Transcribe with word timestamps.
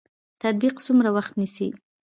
تطبیق 0.41 0.75
څومره 0.85 1.09
وخت 1.15 1.33
نیسي؟ 1.39 1.67